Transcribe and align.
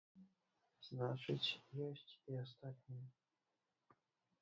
Значыць, 0.87 1.49
ёсць 1.89 2.11
і 2.33 2.41
астатнія. 2.47 3.07